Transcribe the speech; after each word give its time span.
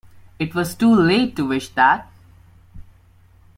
It 0.39 0.55
was 0.55 0.73
too 0.73 0.91
late 0.95 1.35
to 1.35 1.45
wish 1.45 1.69
that! 1.75 2.11